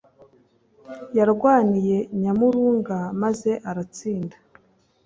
[1.17, 4.35] Yarwaniye Nyamurunga maze aratsinda